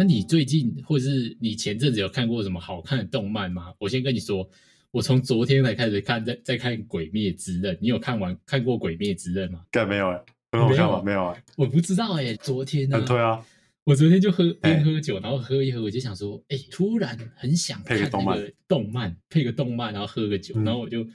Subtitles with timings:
[0.00, 3.70] 那你最近或者是你前阵子有看过什么好看的动漫吗？
[3.78, 4.48] 我先跟你说，
[4.92, 9.62] 我从昨天才开始看，在在看《鬼灭之刃》，你有看完看过《鬼灭之刃》吗？
[9.70, 11.02] 干没有哎、很好看吗？
[11.04, 13.44] 没有哎、我不知道哎、昨天呢、很推啊。
[13.84, 21.06] 我昨天就喝哎边喝酒，然后喝一喝，我就想说，哎、突然很想看那个动漫，配个动漫，然后喝个酒，嗯然后我就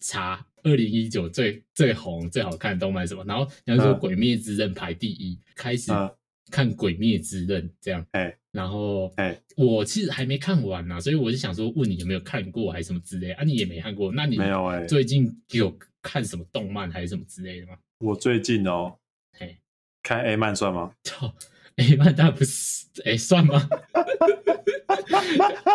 [0.00, 6.10] 查二零一九最最红最好看的动漫是什么，然后然后说嗯《鬼灭之刃》排第一，开始嗯
[6.50, 13.44] 看《鬼灭之刃》这样，哎然后哎，我其实还没看完呢、所以我就想说问你有没有看过还是什么之类啊？
[13.44, 17.76] 你也没看过，那你没有哎、最近有看什么动漫还是什么之类的吗？
[17.98, 18.96] 我最近哦，
[19.32, 19.58] 嘿，
[20.02, 20.92] 看 A 漫算吗？
[21.04, 21.34] 操，
[21.76, 23.68] A 漫它不是，哎、算吗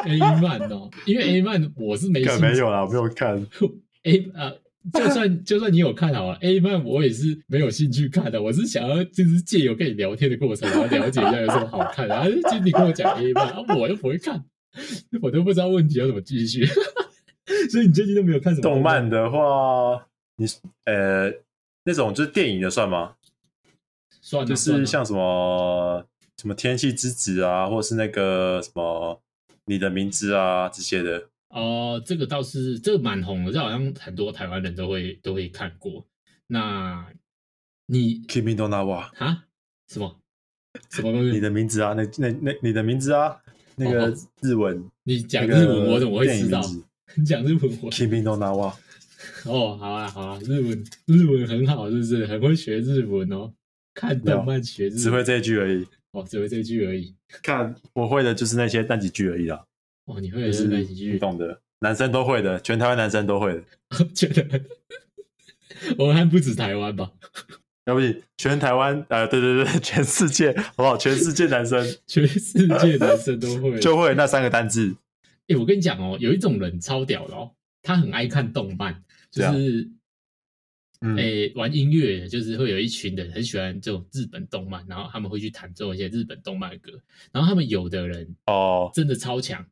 [0.05, 3.45] ？A 漫哦，因为 A 漫我是没兴趣干没有啦，我没有看。
[4.03, 4.51] A 啊，
[4.94, 8.41] 就算就算你有看好了 A 漫，我也是没有兴趣看的。
[8.41, 12.15] 我是想要就是借由跟你聊天的过程，然后了解一下有什么好看的。
[12.15, 14.43] 然后就你跟我讲 A 漫，啊，我又不会看，
[15.21, 16.65] 我都不知道问题要怎么继续。
[17.70, 20.07] 所以你最近都没有看什么动漫的话，
[20.38, 20.48] 你
[20.85, 21.32] 呃
[21.84, 23.16] 那种就是电影的算吗？
[24.20, 26.04] 算了，就是像什么
[26.38, 29.21] 什么天气之子啊，或是那个什么
[29.66, 31.27] 你的名字啊这些的。
[31.52, 36.05] 哦，这个倒是这个蛮红的，这好像很多台湾人都会都会看过。
[36.48, 37.05] 那
[37.85, 39.46] 你 Kimi no na wa，啊
[39.88, 40.20] 什么
[40.90, 41.32] 什么东西？
[41.32, 43.38] 你的名字啊，那那那你的名字啊，
[43.76, 46.62] 那个哦日文，你讲那个日文我怎么会知道？
[47.16, 48.74] 你 讲日文我？Kimi no na wa，
[49.46, 52.26] 哦，好啊好啊，日文日文很好，是不是？
[52.27, 53.54] 很会学日文哦，
[53.94, 55.85] 看动漫学日文，只会这一句而已。
[56.12, 57.16] 哦，只会这一句而已。
[57.41, 59.66] 看我会的就是那些单几句而已啦，
[60.05, 63.63] 哦，你会是你那几句，懂的，男生都会的，全台湾男生都会的。
[64.13, 64.62] 觉得
[65.97, 67.12] 我们还不止台湾吧？
[67.85, 70.95] 要不起，全台湾呃，对对对，全世界好不好？
[70.95, 73.79] 全世界男生全世界男生都会。
[73.79, 74.95] 就会那三个单字。
[75.47, 77.51] 哎、我跟你讲哦，有一种人超屌的哦，
[77.81, 79.90] 他很爱看动漫，就是
[81.01, 86.91] 嗯，诶、玩音乐的，就是会有一群人很喜欢这种日本动漫，然后他们会去弹奏一些日本动漫歌，
[87.31, 89.66] 然后他们有的人哦，真的超强，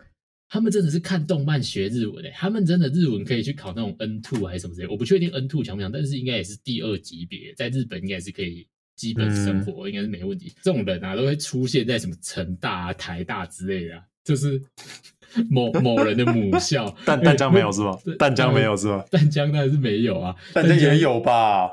[0.49, 10.51] 他们真的是看动漫学日文诶，他们真的日文可以去考那种 N two 还是什么之类，我不确定 N two 强不强，但是应该也是第二级别，在日本应该是可以基本生活，应该是没问题。
[10.63, 14.59] 这种人啊，都会出现在什么成大、啊、台大之类的、啊，就是
[15.51, 16.93] 某某人的母校。
[17.05, 18.15] 但但江没有是吗对？
[18.15, 19.05] 淡江没有是吧？
[19.11, 21.69] 但江当然是没有啊，但江也有吧？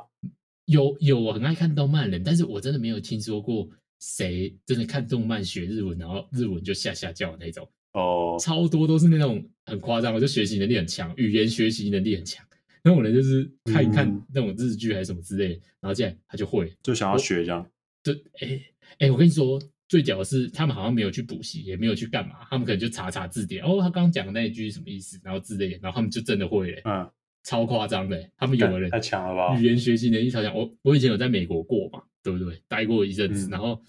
[0.66, 3.66] 有有我很爱看动漫的人，但是我真的没有听说过
[4.00, 7.66] 谁真的看动漫学日文，然后日文就下下叫的那种，
[8.01, 12.45] 哦，超多都是那种很夸张我，就学习能力很强，语言学习能力很强。
[12.84, 16.73] 那种人就是看一看嗯那种日剧还是什么之类的，然后进来他就会。
[16.83, 17.69] 就想要学这样。
[18.03, 18.61] 对，哎
[18.99, 27.11] 哎，我跟你说，最屌的是他们好像没有去补习，也没有去干嘛，他们可能就查查字典，哦，他刚刚讲的那一句是什么意思，然后之类的，然后他们就真的会了，嗯，
[27.43, 28.31] 超夸张的。
[28.37, 29.65] 他们有的人太强了吧语？
[29.65, 30.55] 言学习能力超强。
[30.55, 32.63] 我我以前有在美国过嘛，对不对？
[32.69, 33.83] 待过一阵子，嗯然后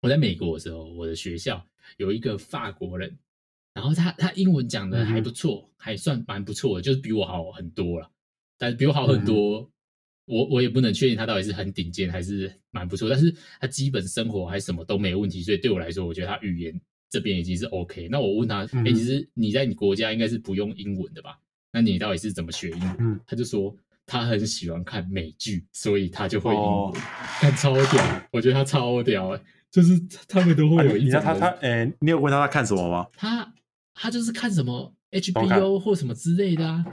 [0.00, 1.66] 我在美国的时候，我的学校
[1.96, 3.18] 有一个法国人，
[3.78, 8.10] 然后他他英文讲的还不错，还算蛮不错的，就是比我好很多了，
[8.58, 9.70] 但是比我好很多。
[10.26, 16.78] 我我也不能确定他到底是很顶尖还是蛮不错，但是他基本生活还什么都没问题，所以对我来说，我觉得他语言
[17.08, 18.08] 这边已经是 OK。
[18.10, 21.38] 那我问他，哎、嗯其实你在你国家应该是不用英文的吧？
[21.72, 22.96] 那你到底是怎么学英文？
[22.98, 23.74] 嗯他就说
[24.04, 27.00] 他很喜欢看美剧，所以他就会英哦文，
[27.40, 29.40] 看、超屌，我觉得他超屌、欸，
[29.70, 33.06] 就是他们都会有啊你知道他他诶，你有问他他看什么吗？
[33.16, 33.50] 他
[34.00, 36.84] 他就是看什么 HBO 或什么之类的啊，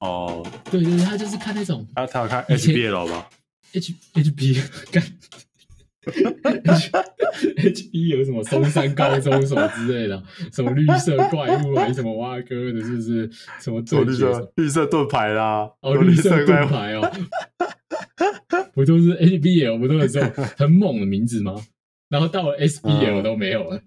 [0.00, 3.28] 哦，对对对，他就是看那种他他有看 HBL 吧
[3.72, 4.60] ？H H B
[4.92, 5.02] 干
[6.64, 6.90] H
[7.56, 10.22] H B 有什么松山高中什么之类的，
[10.52, 13.30] 什么绿色怪物还是什么蛙哥的，是不是？
[13.60, 17.12] 什么哦对决什么绿色绿色盾牌啦，哦，有绿色盾牌哦，
[18.72, 21.54] 不都是 HBL 不都有这种很猛的名字吗？
[22.08, 23.22] 然后到了 SBL 嗯。
[23.24, 23.80] 都没有了、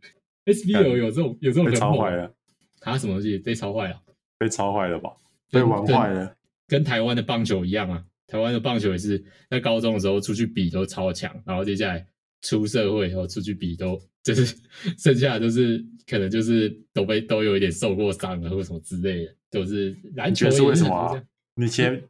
[0.53, 2.33] SBL 有这种有这种被超坏了，
[2.79, 4.01] 他什么东西被超坏了？
[4.37, 5.11] 被超坏了吧？
[5.51, 6.35] 被玩坏了。
[6.67, 12.05] 跟台湾的棒球一样啊，台湾的棒球也是在高中的时候出去比都超强，然后接下来
[12.41, 14.55] 出社会以后出去比都就是
[14.97, 21.23] 剩下的都是可能就是都被都有一点受过伤了或什么之类的，都是篮球也为什么啊？
[21.55, 22.03] 你以前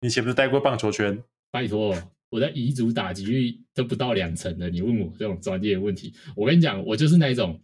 [0.00, 1.22] 你以前不是待过棒球圈？
[1.50, 1.94] 拜托，
[2.34, 7.62] 我在乙组打击率都不到两成的，你问我这种专业问题，我跟你讲，我就是那一种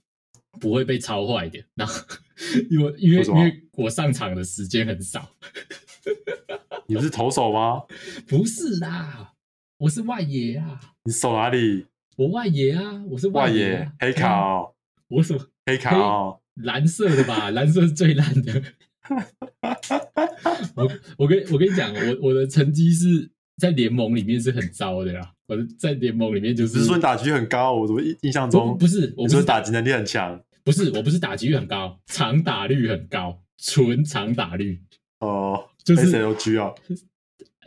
[0.60, 1.60] 不会被超坏的。
[1.74, 2.00] 然后
[2.70, 5.28] 因为因为因为我上场的时间很少，
[6.86, 7.82] 你不是投手吗？
[8.28, 9.32] 不是啦，
[9.78, 11.86] 我是外野啊，你守哪里？
[12.16, 14.72] 我外野啊，我是外野、野啊，黑卡哦，
[15.08, 17.50] 我什么黑卡哦，蓝色的吧？
[17.50, 18.62] 蓝色是最烂的。
[20.76, 20.88] 我
[21.18, 25.32] 我跟我跟你讲，我我的成绩是在联盟里面是很糟的啦。
[25.46, 34.80] 我的在联盟里面就只是说你打击率很高，我怎么印印象不中不是我不是打击能力很强不是我不是打击率很高，长打率很高，纯长打率。
[35.20, 36.72] 哦，就是 S L G 啊，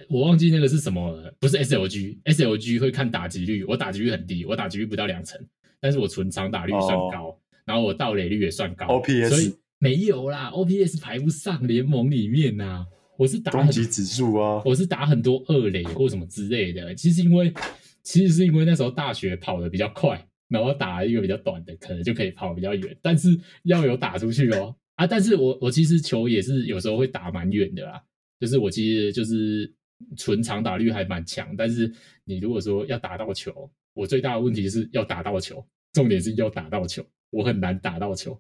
[0.10, 5.40] 我忘记那个是什么了，不是 SLG，SLG 会看打击率，我打击率很低，我打击率不到两成，
[5.80, 12.86] 但是我纯长打率算高，然后我盗垒率也算高 OPS 所以没有啦，OPS 排不上联盟里面呐、
[13.24, 16.94] 我是打很攻击指数啊，我是打很多二垒或什么之类的。
[16.94, 17.54] 其实因为
[18.02, 23.30] 其实是因为那时候大学跑的比较快，然后打一个比较短的，可能就可以跑比较远，但是
[23.64, 25.08] 要有打出去哦啊！
[25.08, 28.04] 但是我我其实球也是有时候会打蛮远的啦，
[28.42, 29.72] 就是我其实就是
[30.18, 31.90] 纯长打率还蛮强，但是
[32.26, 38.38] 你如果说要打到球，我最大的问题是要打到球，重点是要打到球，我很难打到球。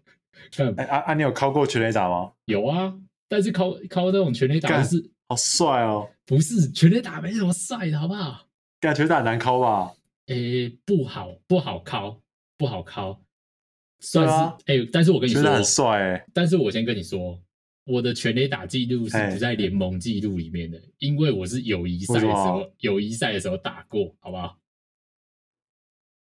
[0.58, 2.34] 但 哎啊啊，你有敲过全垒打吗？
[2.46, 2.94] 有啊，
[3.34, 8.48] 但是靠靠那种全垒打干是好帅哦，不是全垒打没什么帅的好不好？
[8.80, 9.92] 干全垒打很难敲吧？
[10.28, 12.22] 诶，不好，不好敲，
[12.60, 13.20] 不好敲，
[14.02, 14.84] 算是对啊。
[14.84, 17.42] 诶、但是我跟你说很帅哎，但是我先跟你说，
[17.86, 24.60] 我的全垒打记录是哎不在联盟记录里面的，因为我是友谊赛的时候，友谊赛的时候打过，好不好？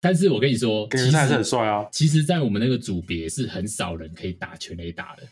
[0.01, 5.29] 但是我跟你说，其实很帅啊，其实，在我们那个组别是很少人可以打全垒打的，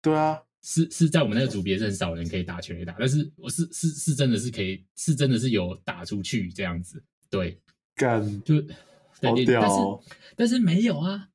[0.00, 7.60] 对啊，是是在我们那个组别是很少人可以打全垒打，但是我是是是真的是可以，是真的是有打出去这样子，对，
[7.94, 8.62] 干就
[9.20, 11.28] 但屌哦是但是没有啊，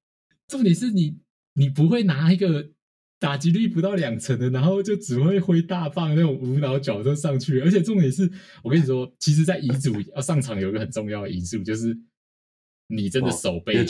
[0.48, 1.18] 重点是你
[1.54, 2.72] 你不会拿一个
[3.20, 8.30] 打击率不到两成的，然后就只会挥大棒那种无脑角色上去，而且重点是
[8.64, 11.98] 我跟你说，其实，在乙组要上场有一个很重要的因素，就是
[12.88, 13.86] 你真的哦手背、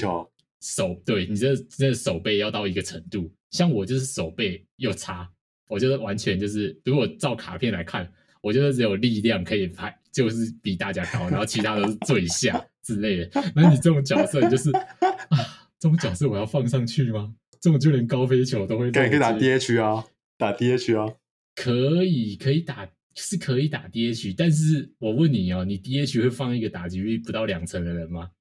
[0.63, 5.29] 手对你这真的手背要到一个程度，像我就是手背又差，
[5.67, 13.51] 我觉得完全就是如果照卡片来看，我觉得只有力量可以拍，就是比大家高，然后其他都是最下之类的。
[13.53, 17.35] 那你这种角色，你就是啊，这种角色我要放上去吗？
[17.59, 20.05] 这种就连高飞球都会干可以打 DH 啊，
[20.37, 21.13] 打 DH 啊，
[21.55, 28.31] 可以可以打是可以打 DH，但是我问你哦，你 DH 会放一个打击率不到两成的人吗？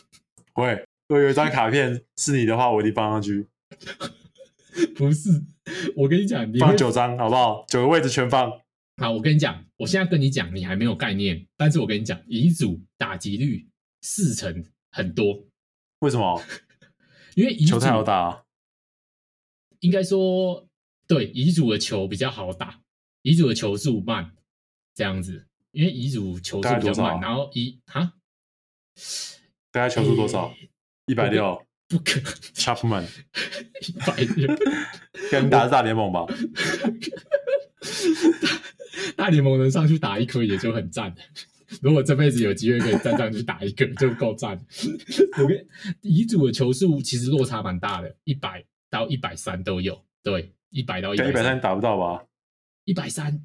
[0.54, 0.82] 会。
[1.08, 3.46] 如果有一张卡片是你的话，我一定放上去，
[4.96, 5.30] 不是，
[5.96, 7.64] 我跟你讲，你会放九张好不好？
[7.68, 8.50] 九个位置全放。
[8.96, 13.68] 好，我跟你讲，我现在跟你讲，你还没有概念，但是我跟你讲，乙组打击率
[14.02, 15.44] 四成很多，
[16.00, 16.42] 为什么？
[17.36, 18.42] 因为乙组球太好打啊，
[19.80, 20.66] 应该说
[21.06, 22.80] 对乙组的球比较好打，
[23.22, 24.34] 乙组的球速慢，
[24.94, 28.14] 这样子，因为乙组球速比较慢，然后乙哈
[29.70, 30.52] 大概球速多少？
[31.06, 32.20] 一百六不可
[32.54, 33.04] ，Chapman，
[33.80, 34.48] 一百六，
[35.30, 36.26] 跟你打大联盟吧？
[39.16, 41.16] 大联盟能上去打一颗也就很赞了。
[41.80, 44.62] 如果这辈子有机会可以站上去打一个，就够赞了。
[45.40, 45.66] 我跟
[46.00, 50.04] 遗嘱的球速其实落差蛮大的，一百到一百三都有。
[50.24, 52.24] 对，一百到一百跟一百三打不到吧？
[52.84, 53.44] 一百三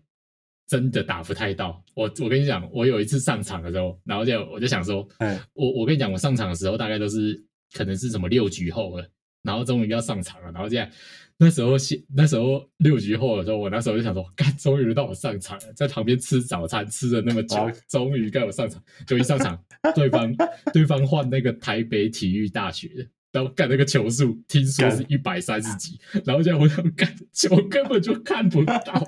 [0.67, 1.83] 真的打不太到。
[1.93, 9.07] 我我跟你讲，我有一次上场的时候，然后就我就想说，哎，我我跟你讲，我上场的时候大概都是可能是什么六局后了，
[9.43, 10.89] 然后终于要上场了，然后这样
[11.37, 17.57] 那时候先那时候六局后的时候，我那时候就想说，干，终于轮到我上场了，在旁边吃早餐吃了那么久，
[17.89, 19.61] 终于该我上场，就一上场，
[19.95, 20.35] 对方
[20.73, 23.07] 对方换那个台北体育大学的。
[23.33, 29.07] 然后干那个球速，听说是一百三十几，然后这样我想干球根本就看不到。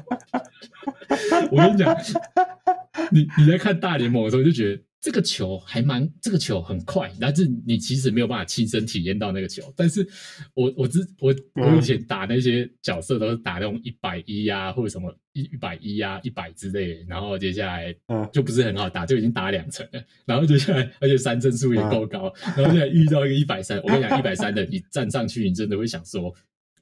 [1.52, 1.94] 我跟你讲，
[3.12, 9.62] 你你在看大联盟的时候就觉得这个球还蛮，这个球很快，但是你其实没有办法亲身体验到那个球。
[9.76, 10.08] 但是
[10.54, 20.02] 我我之我我以前打那些角色都是打那种一百一呀，或者什么一一百一呀、一百之类的，然后接下来嗯就不是很好打，就已经打两层了。
[20.26, 26.34] 然后接下来，而且三帧数也够高，然后现在遇到一个一百三，我跟你讲，一百三的你站上去，你真的会想说。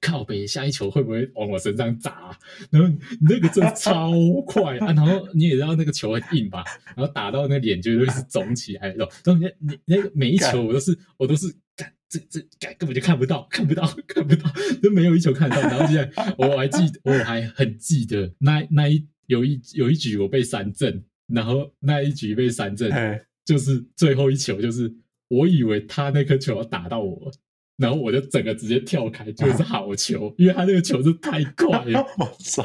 [0.01, 2.37] 靠北，下一球会不会往我身上砸啊、
[2.71, 2.91] 然后
[3.21, 4.11] 那个真的超
[4.45, 4.87] 快啊！
[4.93, 6.63] 然后你也知道那个球很硬吧？
[6.97, 9.07] 然后打到那脸绝对是肿起来的。
[9.23, 15.61] 然后你你那个每一球我都是我都是干这这干根本就看不到，看不到， 看不到，都没有一球看得到。
[15.61, 24.91] 然后现在我还记我还很记得那那一有一有一局我被三振，然后那一局被三振，哎，就是最后一球，就是
[25.27, 27.31] 我以为他那颗球要打到我，
[27.81, 32.63] 然后我就整个直接跳开，就是好球，因为他那个球是太快了， 我操！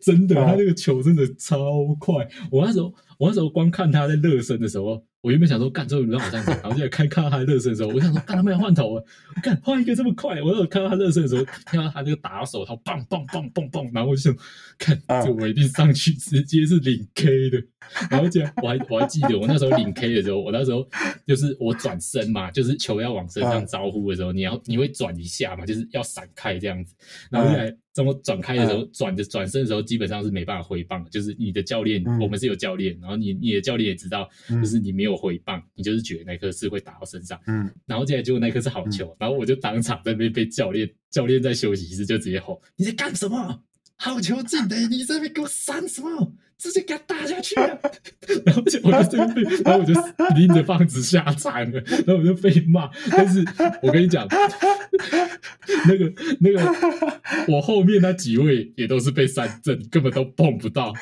[0.00, 2.28] 真的，哦他那个球真的超快。
[2.50, 9.04] 我那时候，我那时候光看他在热身的时候，我原本想说干终于轮让我上场，然后就看看到他热身的时候，我想说干他们要换头了，
[9.40, 14.36] 干换一个这么快，我有看到他热身的时候，看到他这个打手他，棒棒棒棒棒，然后我就想
[14.78, 17.62] 看啊这我一定上去直接是领 K 的，
[18.10, 20.84] 然后竟然我还我还记得我那时候领 K 的时候，我那时候
[21.24, 26.96] 就是我转身嘛，就是球要往身上啊招呼的时候，你要你会转一下嘛，就是要闪开这样子，
[27.30, 43.62] 然后来这么转开的时候，转的转身的时候基本上是没办法挥棒的，就是你的教练，嗯我们是有教练，然后你你的教练也知道，嗯就是你没有挥棒，你就是觉得那颗是会打到身上，嗯，然后接下来结果那颗是好球，然后我就当场在那边被教练教练在休息室就直接吼你在干什么？
[43.96, 46.34] 好球进的，你在那边给我闪什么？
[46.58, 47.76] 直接给他打下去啊！
[48.46, 49.92] 然后就我就这边被，然后我就
[50.36, 52.88] 拎着棒子下场了，然后我就被骂。
[53.10, 53.44] 但是
[53.82, 54.24] 我跟你讲，
[55.88, 56.60] 那个那个，
[57.48, 60.92] 我后面那几位也都是被三振，根本都碰不到，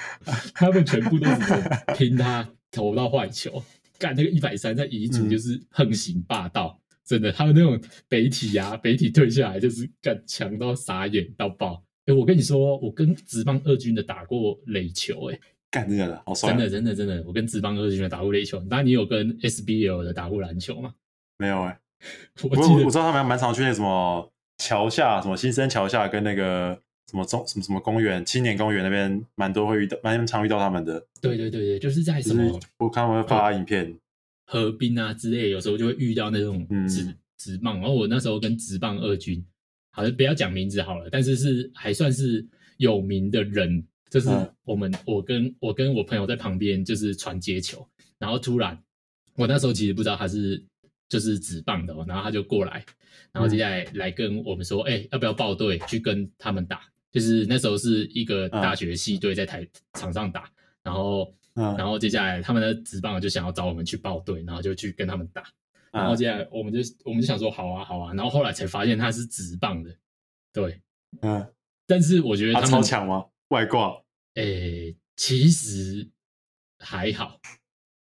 [0.55, 1.63] 他们全部都只能
[1.95, 3.63] 听他投到坏球。
[4.01, 7.79] 干那个一百三在乙组嗯就是横行霸道，真的，他们那种
[8.09, 11.85] 北体啊， 北体退下来就是干强到傻眼到爆。
[12.07, 15.39] 哎，我跟你说，我跟职棒二军的打过垒球、哎，
[15.71, 18.61] 干真的好帅啊，真的真的真的，我跟职棒二军的打过垒球。
[18.71, 20.95] 那你有跟 SBL 的打过篮球吗？
[21.37, 21.79] 没有哎，
[22.43, 31.05] 我我我我知道他们蛮常去那什么桥下，什么新生桥下跟那个什么中什么什么公园青年公园那边，蛮多会遇到，蛮常遇到他们的。
[31.21, 33.99] 对对对对，就是在什就是么我看他们会发影片，
[34.47, 37.81] 河滨啊之类，有时候就会遇到那种嗯直直棒。
[37.81, 39.45] 然后我那时候跟直棒二军，
[39.91, 47.85] 好像不要讲名字好了，但是是还算是有名的人，就是嗯我们、我跟我跟我朋友在旁边就是传接球，
[48.19, 48.81] 然后突然
[49.35, 50.65] 我那时候其实不知道他是
[51.09, 52.85] 就是直棒的、哦，然后他就过来，
[53.33, 56.83] 然后接下来来跟我们说，哎、要不要报队去跟他们打？
[57.11, 60.51] 就是那时候是一个大学系队在台场上打，
[60.83, 65.43] 然后嗯，然后接下来他们的职棒就想要找我们去报队，然后就去跟他们打。
[65.93, 69.95] 然后嗯接下来我们就我们就想说好啊好啊，然后后来才发现他是职棒的，
[70.53, 70.81] 对。
[71.23, 71.45] 嗯，
[71.89, 73.27] 但是我觉得他超强吗？
[73.49, 74.01] 外挂，
[74.35, 76.09] 诶，其实
[76.79, 77.41] 还好，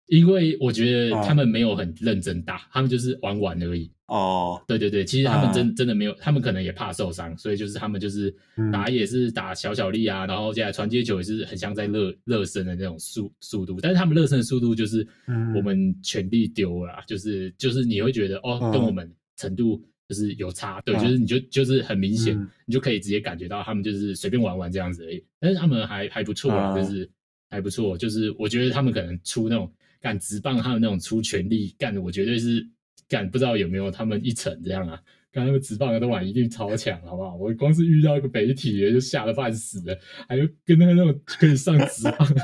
[0.07, 3.91] 因为我觉得啊他们没有很认真打，他们就是玩玩而已。
[4.07, 8.71] 哦，对对对，其实他们真、啊真的没有，他们可能也怕受伤，所以就是他们就是嗯。
[8.71, 15.53] 打也是打小小力啊，然后接下来传接球也是很像在热热身的那种速速度，但是他们热身的速度就是嗯。
[15.53, 18.71] 我们全力丢了啦，就是就是你会觉得哦，嗯。
[18.71, 21.03] 跟我们程度就是有差，对，嗯。
[21.03, 22.47] 就是你就就是很明显，嗯。
[22.65, 27.09] 你就可以直接感觉到他们就是随便玩玩这样子而已，但是他们还还不错就是
[27.49, 29.69] 还不错，就是我觉得他们可能出那种
[30.07, 32.65] 干直棒，他们那种出全力干的，我绝对是
[33.09, 34.97] 干不知道有没有他们一层这样啊。
[35.33, 37.35] 刚那个直棒的都玩一定超强，好不好？
[37.35, 39.99] 我光是遇到一个北体的就吓得半死了，
[40.29, 42.35] 还有跟那个那种可以上直棒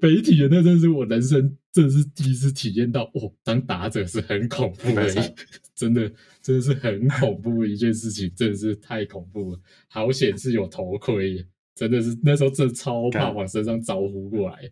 [0.00, 5.08] 北体的，那真是我人生真的是第一次体验到，哦，当打者是很恐怖的
[5.76, 9.60] 真的真的是很恐怖的一件事情，真的是太恐怖了。
[9.86, 11.46] 好险是有头盔，
[11.76, 14.68] 真的是那时候真的超怕往身上招呼过来，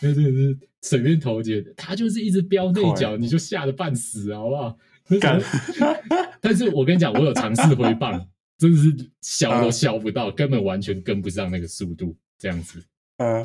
[0.00, 4.76] 那真的是随便投解，他就是一直飙内角，快你就吓得半死，好不好？
[5.20, 5.40] 干
[6.40, 8.26] 但是我跟你讲，我有尝试挥棒，
[8.58, 12.82] 真的是削都削不到，根本完全跟不上那个速度，这样子。
[13.18, 13.42] 嗯，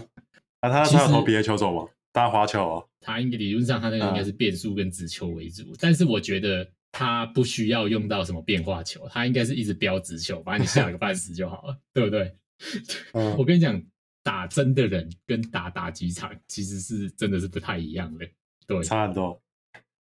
[0.61, 1.87] 啊，他他有投别的球种吗？
[2.11, 12.35] 打滑球哦，他应该理论上他那个应该是变速跟直球为主，但是我觉得他不需要用到什么变化球，他应该是一直飙直球，把你吓个半死就好了，对不对？
[13.13, 13.79] 嗯我跟你讲，
[14.27, 18.27] 打真的人跟打打几场其实是真的是不太一样的，
[18.67, 19.41] 对，差很多，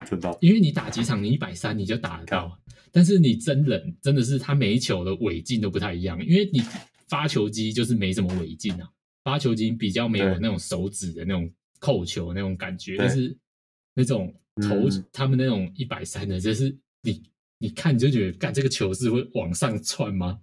[0.07, 0.35] 真的。
[0.41, 2.59] 因为你打几场，你一百三你就打得到，
[2.91, 6.63] 但是你真人真的是他每一球的尾劲都不太一样，因为你
[7.07, 8.89] 发球机就是没什么尾劲啊，
[9.25, 13.37] 发球机比较没有那种手指的那种扣球那种感觉，但是
[13.93, 17.23] 那种投、嗯他们那种一百三的，就是你
[17.59, 20.39] 你看你就觉得，干这个球是会往上窜吗？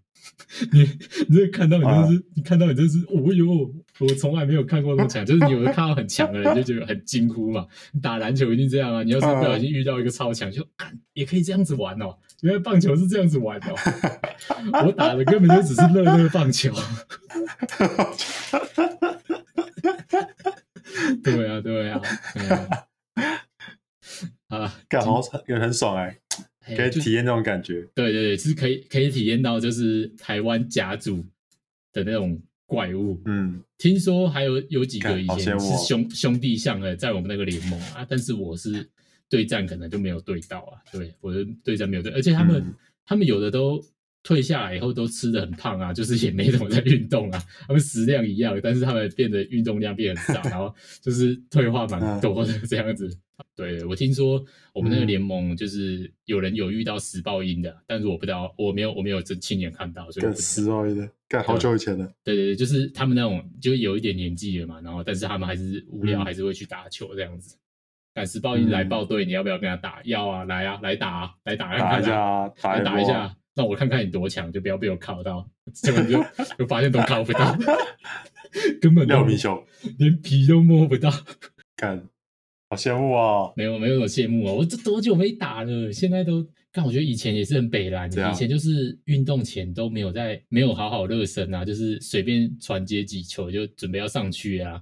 [0.72, 0.84] 你
[1.28, 7.66] 你这看到你啊就是、你看到你就是，哦哟，我从来没有看过那么强，就是你有的看到很强的人就觉得很惊呼嘛。
[7.92, 12.16] 你打篮球一定这样啊，你要是不小心遇到一个超强，就干也可以这样子玩哦。
[12.42, 13.74] 原来棒球是这样子玩哦，
[14.86, 16.72] 我打的根本就只是乐乐棒球。
[21.24, 22.00] 对啊，对啊，
[22.36, 22.68] 对啊。
[24.50, 26.20] 啊，干好也很爽哎，
[26.66, 27.82] 可以体验那种感觉。
[27.96, 31.26] 对对对，是可以可以体验到就是台湾甲组
[31.94, 33.22] 的那种怪物。
[33.26, 38.88] 嗯，听说还有有几个以前是兄兄弟像的，在我们那个联盟啊，但是我是
[39.30, 43.84] 对战可能就没有对到啊，对我的对战没有对，而且他们、嗯他们有的都
[44.24, 53.10] 退下来以后都吃的很胖啊， 就是也没怎么在运动啊， 他们食量一样，但是他们变得运动量变很少，然后就是退化蛮 多的这样子。
[53.56, 54.44] 对，我听说
[54.74, 62.12] 我们那个嗯联盟就是有人有遇到时报音的，但是我不知道，我没有我没有真亲眼看到，所以我干不知道十万亿的，干好久以前了。
[62.24, 67.56] 对对对，就是他们那种就有一点年纪了嘛，然后但是他们还是无聊，嗯还是会去打球这样子。
[68.14, 70.02] 赶时报音来嗯报队，你要不要跟他打？
[70.04, 75.50] 要啊，来啊，来打啊，来打打一下打来打一下，让我看看你多强，就不要被我靠到。
[75.74, 76.22] 结果就
[76.60, 77.58] 就发现都靠不到，
[78.82, 79.66] 根本都廖米熊，
[79.98, 81.10] 连皮都摸不到。
[81.78, 82.06] 干，
[82.72, 83.54] 好羡慕哦。
[83.58, 85.92] 没有没有羡慕哦，我这多久没打了？
[85.92, 94.82] 现在都，但我觉得以前也是很北蓝以前就是运动前都没有在没有好好热身啊，就是随便传接几球就准备要上去啊，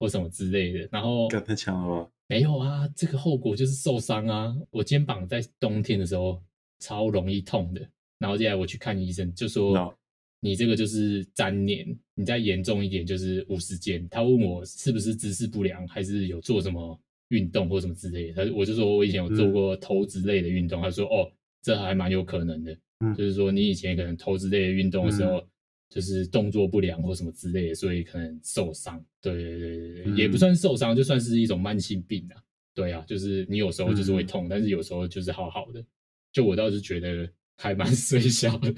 [0.00, 0.88] 或什么之类的。
[0.90, 2.10] 然后干太强了吧？
[2.26, 4.52] 没有啊，这个后果就是受伤啊。
[4.70, 6.42] 我肩膀在冬天的时候
[6.80, 9.94] 超容易痛的，然后接下来我去看医生，就说 No
[10.40, 14.08] 你这个就是粘连，你再严重一点就是五十肩。
[14.08, 18.44] 他问我是不是姿势不良，还是有做什么运动或什么之类的。
[18.44, 21.30] 他我就说我以前有做过投掷类的运动，他说哦，
[21.62, 25.46] 这还蛮有可能的，嗯就是说你以前可能投掷类的运动的时候。
[25.90, 29.02] 就是动作不良或什么之类的，所以可能受伤。
[29.22, 32.36] 对对对对对，嗯也不算受伤，就算是一种慢性病啊。
[32.74, 35.82] 对啊，就是你有时候就是会痛，但是有时候就是好好的。
[36.30, 38.70] 就我倒是觉得还蛮 衰小的，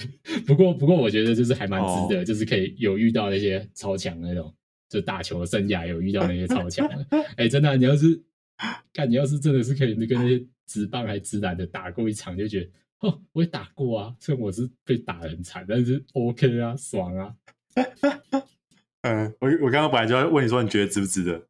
[0.47, 4.55] 不过不过我觉得就是还蛮值得，就是可以有遇到那些超强那种，
[4.89, 7.05] 就打球生涯有遇到那些超强的。
[7.37, 8.23] 哎、真的啊、你要是
[8.93, 17.35] 看你要是真的是可以跟那些直棒还直男的打过一场，就觉得哦，我也打过啊，虽然我是被打得很惨，但是 OK 啊，爽啊。
[19.03, 21.43] 嗯，我我刚刚本来就要问你说你觉得值不值得，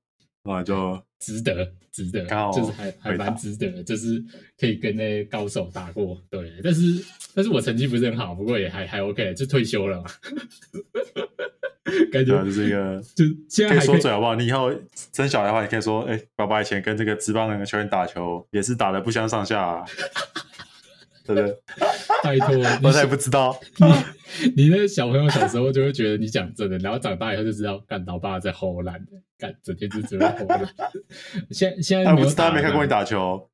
[0.44, 4.22] 后来就 值得，值得，刚好就是还还蛮值得的，就是
[4.56, 10.10] 可以跟那些高手打过，对，但是但是我成绩不是很好，不过也还还 OK，就退休了嘛，
[12.12, 14.34] 感觉就是一个就现在可以说嘴好不好？
[14.34, 14.70] 你以后
[15.12, 19.84] 生小孩的话，你可以说，哎、爸爸以前跟这个职棒的球员打球也是打的不相上下、啊，
[21.26, 21.56] 对不对？
[22.22, 30.60] 拜托， 我他也不知道，你你那个小朋友小时候就会觉得你讲真的，然后长大以后就知道，干老爸在吼烂的，干整天就只会吼烂。
[31.50, 33.48] 现现在他不知没有打了他没看过你打球，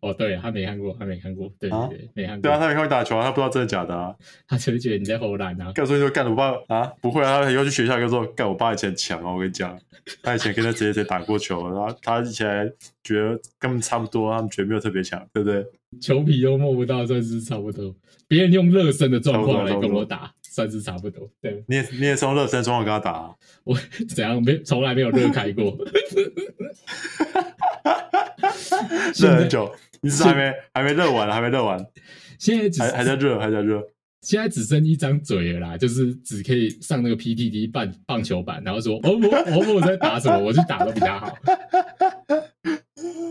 [0.00, 2.42] 哦，对他没看过，他没看过，对啊对对，没看过。
[2.42, 4.14] 对啊，他没看过你打球啊，他不知道真的假的啊。
[4.46, 5.72] 他就会觉得你在胡乱啊。
[5.74, 9.78] 告诉你说干我爸啊，不会啊，他以后去学校就说干我爸以前强啊，我跟你讲，
[10.22, 15.64] 他以前跟他谁谁谁打过球，然后他以前觉得根本差不多，他们觉得没有特别强，对不对？
[16.00, 17.94] 球皮都摸不到，算是差不多。
[18.28, 21.30] 别人用热身的状况来跟我打，算是差不多。
[21.40, 23.30] 对你也你也是用热身状况跟他打、啊，
[23.64, 23.78] 我
[24.14, 25.78] 怎样没从来没有热开过，
[29.16, 31.78] 热很久，你是还没还没热完，还没热完，
[32.38, 33.82] 现在只还还在热，还在热。
[34.22, 41.36] 现在只剩一张嘴了啦，就是只可以上那个 PTT 棒棒球版，然后说哦我哦我在打什么，我去打的比他好。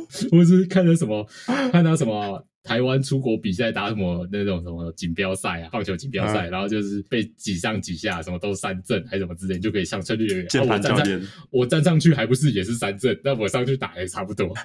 [0.32, 1.28] 我是看到什么，
[1.72, 10.48] 看到什么台湾出国比赛打什么那种什么锦标赛啊，棒球锦标赛，嗯然后就是被挤上挤下，什么都三振还是什么之类，你就可以上春绿园。
[10.48, 14.54] 键啊我站上盘教练，我站上去还不是也是三振，那我上去打也差不多。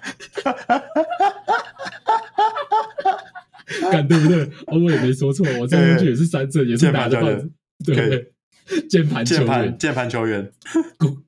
[3.92, 4.42] 干对不对？
[4.66, 7.50] 哦，我也没说错，我站上去也是三振，也是拿着棒子，
[7.84, 8.32] 对不对？
[8.88, 10.52] 键盘球键盘员，键盘球员，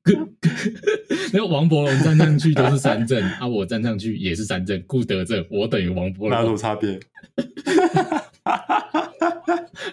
[1.32, 6.98] 那个王伯龙站上去都是三阵， 啊，我站上去也是三阵，顾德正，我等于王伯那有差别？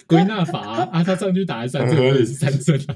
[0.08, 2.96] 归纳法啊，啊他上去打三振，我也是三阵啊，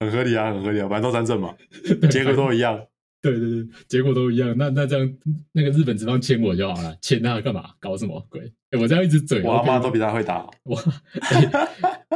[0.00, 1.54] 很合理啊，很合理啊，反正都三阵嘛，
[2.00, 2.80] 对结果都一样。
[3.20, 4.54] 对对对，结果都一样。
[4.56, 5.12] 那那这样，
[5.52, 7.70] 那个日本职棒签我就好了，签他干嘛？
[7.80, 8.40] 搞什么鬼？
[8.70, 10.76] 哎，我这样一直嘴，我阿妈都比他会打，我，
[11.20, 11.50] 哎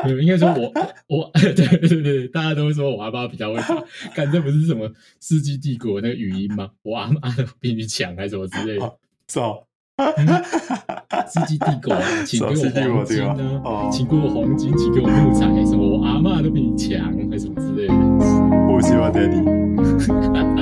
[0.05, 0.73] 没有，应该说我
[1.09, 3.83] 我 对对对对，大家都会说我阿妈比较会打，
[4.15, 4.89] 干这不是什么
[5.21, 6.71] 《世纪帝国》那个语音吗？
[6.83, 8.93] 我阿妈都比你强，还是什么之类的。
[9.29, 9.65] 是哦，
[11.33, 17.95] 世纪帝国啊，请给我黄金这个啊哦，请给我黄金，请给我木材，什么我阿妈都比你强，还是什么之类的。